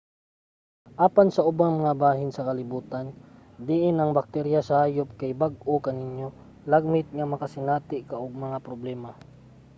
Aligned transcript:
apan 1.07 1.27
sa 1.31 1.45
ubang 1.51 1.73
mga 1.81 1.93
bahin 2.03 2.29
sa 2.33 2.45
kalibutan 2.49 3.05
diin 3.67 3.97
ang 3.99 4.11
bakterya 4.19 4.59
sa 4.63 4.75
hayop 4.81 5.09
kay 5.19 5.31
bag-o 5.41 5.73
kaninyo 5.87 6.27
lagmit 6.71 7.07
nga 7.17 7.29
makasinati 7.33 7.97
ka 8.09 8.15
og 8.23 8.43
mga 8.45 8.57
problema 8.67 9.11